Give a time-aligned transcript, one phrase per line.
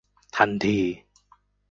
[0.35, 0.79] ทันที